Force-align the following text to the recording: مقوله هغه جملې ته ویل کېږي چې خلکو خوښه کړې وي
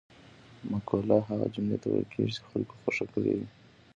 مقوله 0.71 1.17
هغه 1.29 1.45
جملې 1.55 1.77
ته 1.81 1.87
ویل 1.89 2.07
کېږي 2.13 2.31
چې 2.37 2.41
خلکو 2.49 2.73
خوښه 2.81 3.05
کړې 3.13 3.31
وي 3.37 3.47